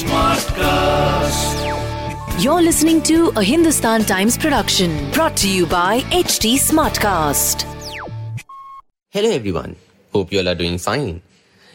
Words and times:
Smartcast. 0.00 1.56
You're 2.42 2.62
listening 2.62 3.02
to 3.02 3.32
a 3.36 3.42
Hindustan 3.42 4.04
Times 4.04 4.38
production 4.38 5.10
brought 5.10 5.36
to 5.38 5.48
you 5.48 5.66
by 5.66 6.00
HT 6.10 6.54
Smartcast. 6.54 7.64
Hello 9.10 9.30
everyone. 9.30 9.76
Hope 10.12 10.32
you 10.32 10.38
all 10.38 10.48
are 10.48 10.54
doing 10.54 10.78
fine. 10.78 11.20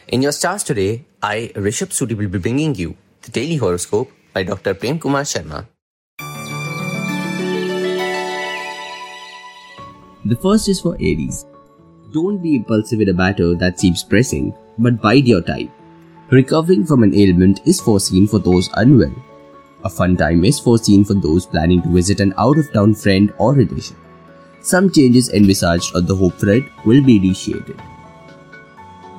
In 0.08 0.22
your 0.22 0.32
stars 0.32 0.64
today, 0.64 1.06
I, 1.22 1.52
Rishabh 1.56 1.92
Suri, 1.92 2.16
will 2.18 2.30
be 2.30 2.40
bringing 2.40 2.74
you 2.76 2.96
the 3.24 3.32
daily 3.32 3.58
horoscope 3.58 4.12
by 4.34 4.44
Dr. 4.44 4.74
Prem 4.74 4.98
Kumar 4.98 5.24
Sharma. 5.24 5.68
The 10.26 10.38
first 10.42 10.70
is 10.70 10.82
for 10.82 10.96
Aries. 10.96 11.46
Don't 12.14 12.42
be 12.42 12.56
impulsive 12.56 13.02
in 13.02 13.10
a 13.10 13.14
matter 13.14 13.54
that 13.56 13.80
seems 13.80 14.04
pressing, 14.04 14.54
but 14.78 15.02
bide 15.02 15.28
your 15.28 15.42
time. 15.42 15.70
Recovering 16.32 16.88
from 16.88 17.04
an 17.04 17.14
ailment 17.14 17.60
is 17.66 17.80
foreseen 17.80 18.28
for 18.28 18.40
those 18.40 18.68
unwell. 18.74 19.14
A 19.84 19.90
fun 19.90 20.18
time 20.18 20.44
is 20.44 20.60
foreseen 20.60 21.06
for 21.06 21.14
those 21.14 21.46
planning 21.46 21.84
to 21.84 21.90
visit 21.90 22.20
an 22.20 22.34
out 22.40 22.58
of 22.58 22.74
town 22.74 22.96
friend 22.96 23.32
or 23.38 23.54
relation. 23.54 23.96
Some 24.62 24.90
changes 24.90 25.30
envisaged 25.30 25.96
on 25.96 26.08
the 26.08 26.16
hope 26.16 26.34
front 26.34 26.66
will 26.84 27.04
be 27.04 27.18
initiated. 27.18 27.78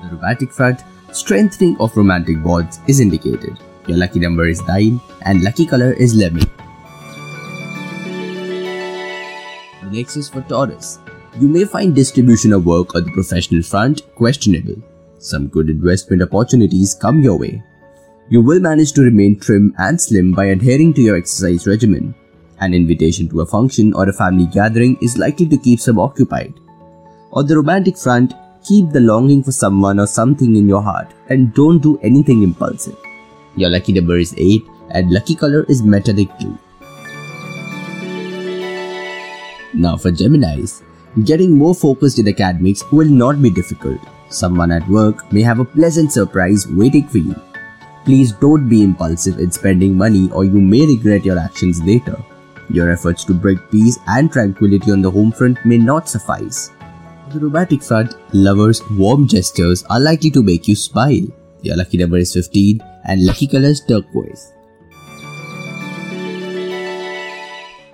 The 0.02 0.16
romantic 0.16 0.51
front, 0.51 0.80
strengthening 1.12 1.77
of 1.79 1.96
romantic 1.96 2.42
bonds 2.42 2.80
is 2.88 2.98
indicated. 2.98 3.57
Your 3.87 3.98
lucky 3.98 4.18
number 4.18 4.48
is 4.48 4.60
9 4.66 5.01
and 5.24 5.45
lucky 5.45 5.65
color 5.65 5.93
is 5.93 6.12
lemon. 6.12 6.51
The 9.80 9.91
next 9.93 10.16
is 10.16 10.29
for 10.29 10.41
Taurus. 10.41 10.98
You 11.38 11.46
may 11.46 11.66
find 11.66 11.95
distribution 11.95 12.52
of 12.52 12.66
work 12.66 12.96
on 12.96 13.04
the 13.04 13.12
professional 13.12 13.62
front 13.62 14.02
questionable. 14.16 14.82
Some 15.19 15.48
good 15.48 15.70
investment 15.70 16.23
opportunities 16.23 16.95
come 16.95 17.23
your 17.23 17.38
way. 17.38 17.62
You 18.29 18.43
will 18.43 18.61
manage 18.61 18.93
to 18.93 19.02
remain 19.02 19.38
trim 19.38 19.74
and 19.79 20.01
slim 20.01 20.32
by 20.32 20.46
adhering 20.46 20.95
to 20.95 21.01
your 21.01 21.16
exercise 21.16 21.66
regimen. 21.66 22.15
An 22.60 22.74
invitation 22.74 23.29
to 23.29 23.40
a 23.40 23.46
function 23.46 23.95
or 23.95 24.09
a 24.09 24.13
family 24.13 24.46
gathering 24.46 24.99
is 25.01 25.16
likely 25.18 25.46
to 25.46 25.59
keep 25.59 25.80
some 25.80 25.99
occupied. 25.99 26.55
On 27.32 27.46
the 27.46 27.57
romantic 27.57 27.96
front, 27.96 28.35
keep 28.66 28.90
the 28.90 29.01
longing 29.01 29.43
for 29.43 29.52
someone 29.52 30.01
or 30.01 30.07
something 30.07 30.57
in 30.57 30.68
your 30.68 30.82
heart 30.82 31.13
and 31.29 31.55
don't 31.55 31.83
do 31.83 31.99
anything 32.02 32.43
impulsive. 32.43 32.96
Your 33.57 33.71
lucky 33.71 33.93
number 33.93 34.18
is 34.18 34.35
8 34.37 34.65
and 34.90 35.10
lucky 35.10 35.35
color 35.35 35.65
is 35.68 35.83
metallic 35.83 36.29
blue. 36.38 36.59
Now 39.73 39.96
for 39.96 40.10
Geminis, 40.10 40.83
getting 41.24 41.57
more 41.57 41.74
focused 41.74 42.18
in 42.18 42.29
academics 42.29 42.90
will 42.90 43.09
not 43.09 43.40
be 43.40 43.51
difficult. 43.51 44.01
Someone 44.29 44.73
at 44.73 44.88
work 44.88 45.32
may 45.32 45.43
have 45.43 45.60
a 45.60 45.65
pleasant 45.65 46.13
surprise 46.13 46.66
waiting 46.66 47.07
for 47.07 47.19
you. 47.19 47.35
Please 48.05 48.33
don't 48.33 48.68
be 48.68 48.83
impulsive 48.83 49.38
in 49.38 49.51
spending 49.51 49.96
money 49.96 50.30
or 50.33 50.45
you 50.45 50.60
may 50.60 50.87
regret 50.87 51.24
your 51.24 51.38
actions 51.38 51.83
later. 51.83 52.16
Your 52.68 52.91
efforts 52.91 53.24
to 53.24 53.35
bring 53.35 53.59
peace 53.71 53.99
and 54.09 54.30
tranquility 54.30 54.91
on 54.91 55.01
the 55.01 55.10
home 55.10 55.30
front 55.30 55.65
may 55.65 55.79
not 55.79 56.09
suffice. 56.09 56.71
On 56.80 57.30
the 57.30 57.41
romantic 57.41 57.83
front, 57.83 58.15
lovers' 58.33 58.83
warm 58.93 59.29
gestures 59.29 59.85
are 59.85 60.01
likely 60.01 60.30
to 60.30 60.43
make 60.43 60.66
you 60.66 60.74
smile. 60.74 61.27
Your 61.63 61.77
lucky 61.77 61.99
number 61.99 62.18
is 62.18 62.35
15 62.35 62.80
and 63.05 63.24
lucky 63.24 63.46
color 63.46 63.68
is 63.68 63.80
turquoise. 63.80 64.53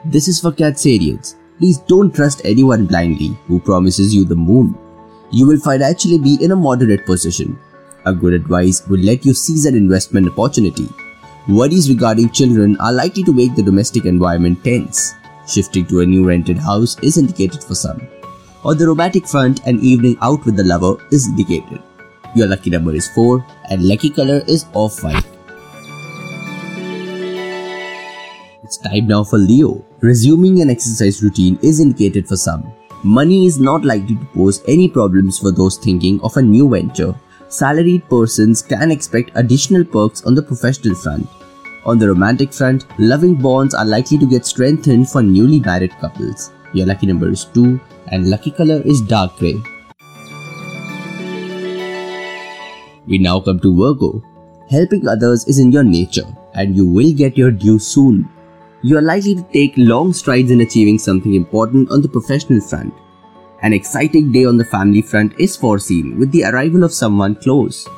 This 0.04 0.28
is 0.28 0.40
for 0.40 0.52
Cancerians. 0.52 1.36
Please 1.58 1.78
don't 1.78 2.14
trust 2.14 2.42
anyone 2.44 2.86
blindly 2.86 3.36
who 3.46 3.60
promises 3.60 4.14
you 4.14 4.24
the 4.24 4.34
moon 4.34 4.76
you 5.32 5.46
will 5.46 5.58
financially 5.58 6.18
be 6.18 6.36
in 6.44 6.52
a 6.52 6.56
moderate 6.56 7.06
position. 7.06 7.58
A 8.04 8.12
good 8.12 8.34
advice 8.34 8.86
will 8.86 9.00
let 9.00 9.24
you 9.24 9.32
seize 9.32 9.64
an 9.64 9.74
investment 9.74 10.28
opportunity. 10.28 10.88
Worries 11.48 11.88
regarding 11.88 12.30
children 12.30 12.76
are 12.80 12.92
likely 12.92 13.22
to 13.24 13.32
make 13.32 13.54
the 13.54 13.62
domestic 13.62 14.04
environment 14.04 14.62
tense. 14.62 15.14
Shifting 15.48 15.86
to 15.86 16.00
a 16.00 16.06
new 16.06 16.26
rented 16.26 16.58
house 16.58 16.98
is 17.00 17.16
indicated 17.16 17.64
for 17.64 17.74
some. 17.74 18.06
On 18.64 18.76
the 18.76 18.86
romantic 18.86 19.26
front, 19.26 19.66
an 19.66 19.80
evening 19.80 20.16
out 20.20 20.44
with 20.44 20.56
the 20.56 20.64
lover 20.64 20.94
is 21.10 21.26
indicated. 21.26 21.82
Your 22.36 22.46
lucky 22.46 22.70
number 22.70 22.94
is 22.94 23.08
4 23.08 23.44
and 23.70 23.82
lucky 23.82 24.10
color 24.10 24.42
is 24.46 24.66
off-white. 24.74 25.26
It's 28.62 28.78
time 28.78 29.08
now 29.08 29.24
for 29.24 29.38
Leo. 29.38 29.84
Resuming 30.00 30.60
an 30.60 30.70
exercise 30.70 31.22
routine 31.22 31.58
is 31.62 31.80
indicated 31.80 32.28
for 32.28 32.36
some. 32.36 32.72
Money 33.04 33.46
is 33.46 33.58
not 33.58 33.84
likely 33.84 34.14
to 34.14 34.24
pose 34.26 34.62
any 34.68 34.88
problems 34.88 35.36
for 35.36 35.50
those 35.50 35.76
thinking 35.76 36.20
of 36.20 36.36
a 36.36 36.42
new 36.42 36.70
venture. 36.70 37.12
Salaried 37.48 38.08
persons 38.08 38.62
can 38.62 38.92
expect 38.92 39.32
additional 39.34 39.84
perks 39.84 40.22
on 40.22 40.36
the 40.36 40.42
professional 40.42 40.94
front. 40.94 41.26
On 41.84 41.98
the 41.98 42.06
romantic 42.06 42.52
front, 42.52 42.86
loving 43.00 43.34
bonds 43.34 43.74
are 43.74 43.84
likely 43.84 44.18
to 44.18 44.26
get 44.26 44.46
strengthened 44.46 45.10
for 45.10 45.20
newly 45.20 45.58
married 45.58 45.90
couples. 45.98 46.52
Your 46.74 46.86
lucky 46.86 47.08
number 47.08 47.28
is 47.28 47.44
2 47.46 47.80
and 48.06 48.30
lucky 48.30 48.52
color 48.52 48.80
is 48.82 49.00
dark 49.00 49.36
grey. 49.36 49.60
We 53.08 53.18
now 53.18 53.40
come 53.40 53.58
to 53.58 53.76
Virgo. 53.76 54.22
Helping 54.70 55.08
others 55.08 55.44
is 55.48 55.58
in 55.58 55.72
your 55.72 55.82
nature 55.82 56.28
and 56.54 56.76
you 56.76 56.86
will 56.86 57.12
get 57.12 57.36
your 57.36 57.50
due 57.50 57.80
soon 57.80 58.28
you 58.84 58.98
are 58.98 59.02
likely 59.02 59.36
to 59.36 59.42
take 59.52 59.74
long 59.76 60.12
strides 60.12 60.50
in 60.50 60.60
achieving 60.60 60.98
something 60.98 61.34
important 61.34 61.88
on 61.92 62.02
the 62.02 62.08
professional 62.08 62.60
front. 62.60 62.92
An 63.62 63.72
exciting 63.72 64.32
day 64.32 64.44
on 64.44 64.56
the 64.56 64.64
family 64.64 65.02
front 65.02 65.38
is 65.38 65.56
foreseen 65.56 66.18
with 66.18 66.32
the 66.32 66.42
arrival 66.44 66.82
of 66.82 66.92
someone 66.92 67.36
close. 67.36 67.88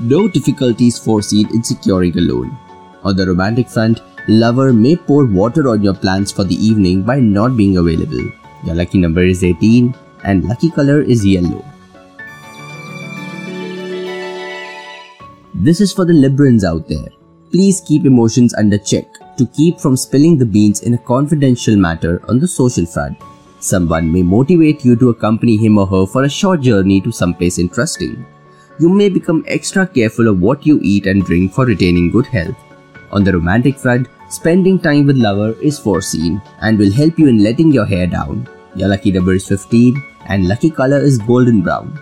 No 0.00 0.28
difficulties 0.28 0.98
foreseen 0.98 1.46
in 1.54 1.62
securing 1.62 2.16
a 2.16 2.22
loan. 2.22 2.56
On 3.04 3.14
the 3.14 3.26
romantic 3.26 3.68
front, 3.68 4.00
lover 4.28 4.72
may 4.72 4.96
pour 4.96 5.26
water 5.26 5.68
on 5.68 5.82
your 5.82 5.94
plans 5.94 6.32
for 6.32 6.44
the 6.44 6.54
evening 6.54 7.02
by 7.02 7.20
not 7.20 7.54
being 7.54 7.76
available. 7.76 8.32
Your 8.64 8.76
lucky 8.76 8.98
number 8.98 9.22
is 9.22 9.44
18 9.44 9.94
and 10.24 10.44
lucky 10.44 10.70
color 10.70 11.02
is 11.02 11.24
yellow. 11.24 11.62
This 15.52 15.82
is 15.82 15.92
for 15.92 16.06
the 16.06 16.14
Librans 16.14 16.64
out 16.64 16.88
there. 16.88 17.08
Please 17.50 17.82
keep 17.86 18.06
emotions 18.06 18.54
under 18.54 18.78
check 18.78 19.19
to 19.40 19.46
keep 19.58 19.80
from 19.80 19.96
spilling 19.96 20.38
the 20.38 20.50
beans 20.54 20.82
in 20.82 20.94
a 20.94 21.04
confidential 21.10 21.76
matter 21.76 22.22
on 22.28 22.38
the 22.38 22.46
social 22.46 22.86
front. 22.86 23.16
Someone 23.58 24.12
may 24.12 24.22
motivate 24.22 24.84
you 24.84 24.96
to 24.96 25.10
accompany 25.10 25.56
him 25.56 25.78
or 25.78 25.86
her 25.86 26.06
for 26.06 26.24
a 26.24 26.34
short 26.38 26.60
journey 26.60 27.00
to 27.00 27.12
some 27.12 27.34
place 27.34 27.58
interesting. 27.58 28.26
You 28.78 28.88
may 28.88 29.08
become 29.08 29.44
extra 29.46 29.86
careful 29.86 30.28
of 30.28 30.40
what 30.40 30.66
you 30.66 30.78
eat 30.82 31.06
and 31.06 31.24
drink 31.24 31.52
for 31.52 31.66
retaining 31.66 32.10
good 32.10 32.26
health. 32.26 32.56
On 33.12 33.24
the 33.24 33.32
romantic 33.32 33.78
front, 33.78 34.08
spending 34.30 34.78
time 34.78 35.06
with 35.06 35.16
lover 35.16 35.52
is 35.60 35.78
foreseen 35.78 36.40
and 36.62 36.78
will 36.78 36.92
help 36.92 37.18
you 37.18 37.28
in 37.28 37.42
letting 37.42 37.72
your 37.72 37.86
hair 37.86 38.06
down. 38.06 38.48
Your 38.74 38.88
lucky 38.88 39.12
number 39.12 39.34
is 39.34 39.48
15 39.48 40.02
and 40.26 40.48
lucky 40.48 40.70
color 40.70 40.98
is 40.98 41.18
golden 41.18 41.60
brown. 41.62 41.98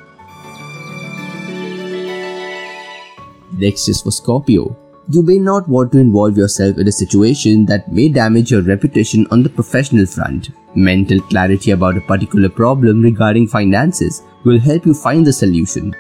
Next 3.53 3.88
is 3.88 4.03
for 4.03 4.12
Scorpio. 4.12 4.76
You 5.11 5.23
may 5.23 5.39
not 5.39 5.67
want 5.67 5.93
to 5.93 5.99
involve 5.99 6.37
yourself 6.37 6.77
in 6.77 6.87
a 6.87 6.93
situation 6.93 7.65
that 7.65 7.91
may 7.91 8.11
damage 8.11 8.51
your 8.51 8.61
reputation 8.61 9.27
on 9.31 9.43
the 9.43 9.49
professional 9.49 10.05
front. 10.05 10.51
Mental 10.75 11.19
clarity 11.19 11.71
about 11.71 11.97
a 11.97 12.03
particular 12.03 12.51
problem 12.51 13.01
regarding 13.01 13.49
finances 13.49 14.23
will 14.45 14.61
help 14.61 14.85
you 14.85 14.93
find 14.93 15.27
the 15.27 15.33
solution. 15.33 15.97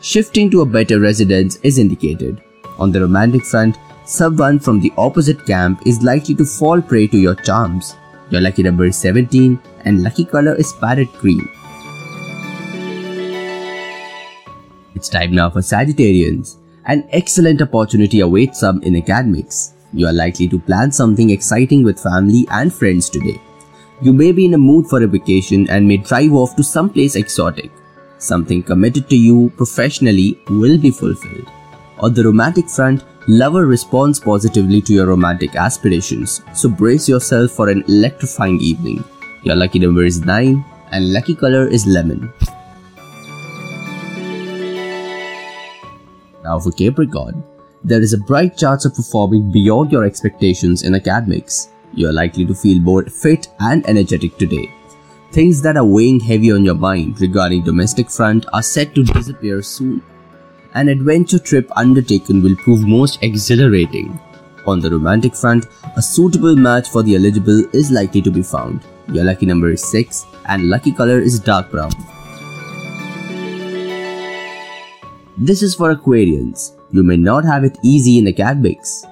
Shifting 0.00 0.52
to 0.52 0.60
a 0.60 0.66
better 0.66 1.00
residence 1.00 1.56
is 1.64 1.78
indicated. 1.80 2.44
On 2.78 2.92
the 2.92 3.00
romantic 3.00 3.44
front, 3.44 3.76
someone 4.04 4.60
from 4.60 4.78
the 4.78 4.92
opposite 4.96 5.44
camp 5.46 5.84
is 5.84 6.04
likely 6.04 6.36
to 6.36 6.44
fall 6.44 6.80
prey 6.80 7.08
to 7.08 7.18
your 7.18 7.34
charms. 7.34 7.96
Your 8.30 8.40
lucky 8.40 8.62
number 8.62 8.84
is 8.84 8.96
17 8.96 9.58
and 9.84 10.04
lucky 10.04 10.24
color 10.24 10.54
is 10.54 10.72
parrot 10.74 11.12
green. 11.14 11.48
It's 14.94 15.08
time 15.08 15.32
now 15.32 15.50
for 15.50 15.60
Sagittarians. 15.60 16.58
An 16.86 17.08
excellent 17.12 17.62
opportunity 17.62 18.20
awaits 18.20 18.60
some 18.60 18.82
in 18.82 18.94
academics. 18.96 19.72
You 19.94 20.06
are 20.06 20.12
likely 20.12 20.48
to 20.48 20.58
plan 20.58 20.92
something 20.92 21.30
exciting 21.30 21.82
with 21.82 21.98
family 21.98 22.46
and 22.50 22.74
friends 22.74 23.08
today. 23.08 23.40
You 24.02 24.12
may 24.12 24.32
be 24.32 24.44
in 24.44 24.52
a 24.52 24.58
mood 24.58 24.86
for 24.88 25.02
a 25.02 25.06
vacation 25.06 25.70
and 25.70 25.88
may 25.88 25.96
drive 25.96 26.34
off 26.34 26.54
to 26.56 26.62
some 26.62 26.90
place 26.90 27.16
exotic. 27.16 27.70
Something 28.18 28.62
committed 28.62 29.08
to 29.08 29.16
you 29.16 29.50
professionally 29.56 30.38
will 30.50 30.76
be 30.76 30.90
fulfilled. 30.90 31.48
On 32.00 32.12
the 32.12 32.24
romantic 32.24 32.68
front, 32.68 33.04
lover 33.28 33.64
responds 33.66 34.20
positively 34.20 34.82
to 34.82 34.92
your 34.92 35.06
romantic 35.06 35.54
aspirations, 35.54 36.42
so 36.52 36.68
brace 36.68 37.08
yourself 37.08 37.52
for 37.52 37.70
an 37.70 37.82
electrifying 37.88 38.60
evening. 38.60 39.02
Your 39.42 39.56
lucky 39.56 39.78
number 39.78 40.04
is 40.04 40.20
9 40.20 40.62
and 40.92 41.12
lucky 41.14 41.34
color 41.34 41.66
is 41.66 41.86
lemon. 41.86 42.30
Now 46.44 46.60
for 46.60 46.70
Capricorn, 46.70 47.42
there 47.82 48.00
is 48.00 48.12
a 48.12 48.18
bright 48.18 48.56
chance 48.56 48.84
of 48.84 48.94
performing 48.94 49.50
beyond 49.50 49.90
your 49.90 50.04
expectations 50.04 50.82
in 50.82 50.94
academics. 50.94 51.70
You 51.94 52.08
are 52.08 52.12
likely 52.12 52.44
to 52.46 52.54
feel 52.54 52.80
more 52.80 53.04
fit 53.04 53.48
and 53.60 53.86
energetic 53.88 54.36
today. 54.38 54.70
Things 55.32 55.62
that 55.62 55.76
are 55.76 55.84
weighing 55.84 56.20
heavy 56.20 56.52
on 56.52 56.64
your 56.64 56.74
mind 56.74 57.20
regarding 57.20 57.64
domestic 57.64 58.10
front 58.10 58.46
are 58.52 58.62
set 58.62 58.94
to 58.94 59.04
disappear 59.04 59.62
soon. 59.62 60.02
an 60.74 60.88
adventure 60.88 61.38
trip 61.38 61.70
undertaken 61.76 62.42
will 62.42 62.56
prove 62.56 62.86
most 62.86 63.22
exhilarating. 63.22 64.18
On 64.66 64.80
the 64.80 64.90
romantic 64.90 65.36
front, 65.36 65.66
a 65.96 66.02
suitable 66.02 66.56
match 66.56 66.88
for 66.88 67.02
the 67.02 67.14
eligible 67.14 67.64
is 67.72 67.90
likely 67.90 68.20
to 68.22 68.30
be 68.30 68.42
found. 68.42 68.80
Your 69.12 69.24
lucky 69.24 69.46
number 69.46 69.70
is 69.70 69.84
6 69.84 70.26
and 70.46 70.68
lucky 70.68 70.90
color 70.90 71.18
is 71.20 71.38
dark 71.38 71.70
brown. 71.70 71.92
This 75.36 75.64
is 75.64 75.74
for 75.74 75.92
Aquarians. 75.92 76.76
You 76.92 77.02
may 77.02 77.16
not 77.16 77.44
have 77.44 77.64
it 77.64 77.76
easy 77.82 78.18
in 78.18 78.28
academics. 78.28 79.04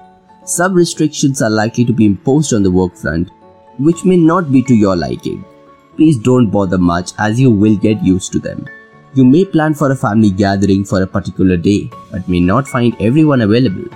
Some 0.45 0.73
restrictions 0.73 1.41
are 1.41 1.49
likely 1.49 1.83
to 1.83 1.91
be 1.91 2.05
imposed 2.05 2.53
on 2.53 2.63
the 2.63 2.71
work 2.71 2.95
front, 2.95 3.29
which 3.77 4.05
may 4.05 4.15
not 4.15 4.49
be 4.49 4.63
to 4.63 4.73
your 4.73 4.95
liking. 4.95 5.43
Please 5.97 6.17
don't 6.17 6.49
bother 6.49 6.77
much 6.77 7.11
as 7.19 7.41
you 7.41 7.51
will 7.51 7.75
get 7.75 8.01
used 8.01 8.31
to 8.31 8.39
them. 8.39 8.65
You 9.15 9.25
may 9.25 9.43
plan 9.43 9.73
for 9.73 9.91
a 9.91 9.97
family 9.97 10.29
gathering 10.29 10.85
for 10.85 11.01
a 11.01 11.07
particular 11.07 11.57
day, 11.57 11.89
but 12.09 12.29
may 12.29 12.39
not 12.39 12.69
find 12.69 12.95
everyone 13.01 13.41
available. 13.41 13.93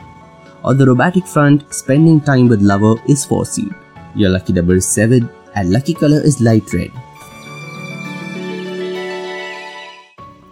On 0.65 0.77
the 0.77 0.85
romantic 0.85 1.25
front, 1.25 1.73
spending 1.73 2.19
time 2.19 2.49
with 2.49 2.61
lover 2.61 2.95
is 3.07 3.23
foreseen. 3.23 3.73
Your 4.15 4.31
lucky 4.31 4.51
number 4.51 4.75
is 4.75 4.85
7 4.85 5.29
and 5.55 5.71
lucky 5.71 5.93
color 5.93 6.19
is 6.19 6.41
light 6.41 6.73
red. 6.73 6.91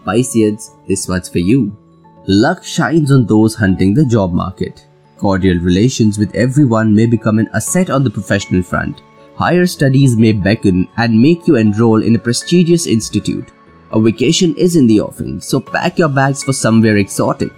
Pisceans, 0.05 0.71
this 0.87 1.07
one's 1.07 1.27
for 1.27 1.39
you. 1.39 1.75
Luck 2.27 2.63
shines 2.63 3.11
on 3.11 3.25
those 3.25 3.55
hunting 3.55 3.93
the 3.93 4.05
job 4.05 4.33
market. 4.33 4.85
Cordial 5.17 5.57
relations 5.59 6.17
with 6.17 6.33
everyone 6.35 6.93
may 6.93 7.05
become 7.05 7.39
an 7.39 7.49
asset 7.53 7.89
on 7.89 8.03
the 8.03 8.09
professional 8.09 8.61
front. 8.61 9.01
Higher 9.35 9.65
studies 9.65 10.15
may 10.15 10.31
beckon 10.31 10.87
and 10.97 11.21
make 11.21 11.47
you 11.47 11.55
enroll 11.55 12.01
in 12.01 12.15
a 12.15 12.19
prestigious 12.19 12.87
institute. 12.87 13.51
A 13.91 13.99
vacation 13.99 14.55
is 14.55 14.75
in 14.75 14.87
the 14.87 15.01
offing, 15.01 15.39
so 15.41 15.59
pack 15.59 15.97
your 15.97 16.09
bags 16.09 16.43
for 16.43 16.53
somewhere 16.53 16.97
exotic. 16.97 17.51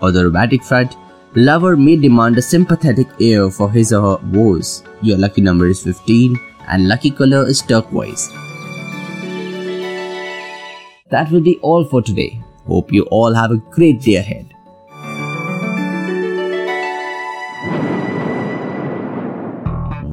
On 0.00 0.12
the 0.12 0.24
romantic 0.24 0.62
front, 0.62 0.96
lover 1.34 1.76
may 1.76 1.96
demand 1.96 2.38
a 2.38 2.42
sympathetic 2.42 3.08
ear 3.18 3.50
for 3.50 3.70
his 3.70 3.92
or 3.92 4.18
her 4.18 4.26
woes. 4.28 4.82
Your 5.02 5.18
lucky 5.18 5.40
number 5.40 5.66
is 5.66 5.82
15 5.82 6.38
and 6.68 6.88
lucky 6.88 7.10
color 7.10 7.46
is 7.46 7.62
turquoise. 7.62 8.30
That 11.10 11.30
will 11.30 11.40
be 11.40 11.58
all 11.62 11.84
for 11.84 12.02
today. 12.02 12.40
Hope 12.66 12.92
you 12.92 13.04
all 13.04 13.34
have 13.34 13.50
a 13.50 13.56
great 13.56 14.00
day 14.02 14.16
ahead. 14.16 14.54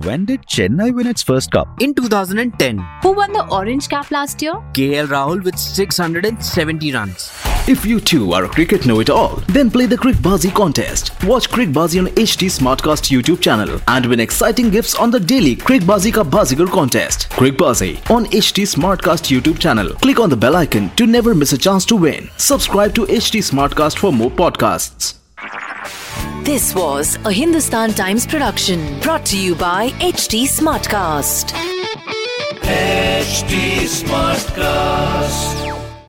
When 0.05 0.25
did 0.25 0.45
Chennai 0.45 0.93
win 0.93 1.07
its 1.07 1.23
first 1.23 1.51
cup? 1.51 1.67
In 1.81 1.93
2010, 1.95 2.77
Who 3.01 3.13
won 3.13 3.33
the 3.33 3.47
Orange 3.49 3.89
Cap 3.89 4.11
last 4.11 4.41
year? 4.41 4.53
KL 4.73 5.07
Rahul 5.07 5.43
with 5.43 5.57
670 5.57 6.93
runs. 6.93 7.31
If 7.67 7.83
you 7.83 7.99
too 7.99 8.31
are 8.33 8.43
a 8.43 8.47
cricket 8.47 8.85
know-it-all, 8.85 9.37
then 9.47 9.71
play 9.71 9.87
the 9.87 9.97
Crickbazi 9.97 10.53
contest. 10.53 11.09
Watch 11.23 11.49
Crickbazi 11.49 11.99
on 11.99 12.05
HT 12.13 12.45
Smartcast 12.45 13.09
YouTube 13.09 13.41
channel 13.41 13.79
and 13.87 14.05
win 14.05 14.19
exciting 14.19 14.69
gifts 14.69 14.93
on 14.93 15.09
the 15.09 15.19
daily 15.19 15.55
Crickbazi 15.55 16.13
Ka 16.13 16.23
Bazigar 16.23 16.67
contest. 16.67 17.27
Crickbazi 17.31 18.07
on 18.11 18.25
HT 18.25 18.67
Smartcast 18.67 19.31
YouTube 19.35 19.57
channel. 19.57 19.95
Click 19.95 20.19
on 20.19 20.29
the 20.29 20.37
bell 20.37 20.55
icon 20.55 20.91
to 20.91 21.07
never 21.07 21.33
miss 21.33 21.53
a 21.53 21.57
chance 21.57 21.85
to 21.85 21.95
win. 21.95 22.29
Subscribe 22.37 22.93
to 22.93 23.07
HT 23.07 23.41
Smartcast 23.41 23.97
for 23.97 24.13
more 24.13 24.29
podcasts. 24.29 25.15
This 26.43 26.75
was 26.75 27.17
a 27.25 27.31
Hindustan 27.31 27.95
Times 27.95 28.27
production 28.27 28.99
brought 28.99 29.25
to 29.25 29.39
you 29.39 29.55
by 29.55 29.89
HT 30.01 30.43
Smartcast. 30.43 31.51
HT 32.61 33.87
Smartcast. 34.03 35.64